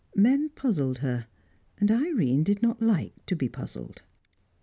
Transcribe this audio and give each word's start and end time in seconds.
Men 0.15 0.49
puzzled 0.55 0.97
her, 1.05 1.27
and 1.77 1.91
Irene 1.91 2.43
did 2.43 2.63
not 2.63 2.81
like 2.81 3.23
to 3.27 3.35
be 3.35 3.47
puzzled. 3.47 4.01